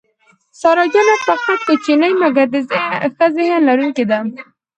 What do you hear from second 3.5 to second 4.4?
لرونکې ده.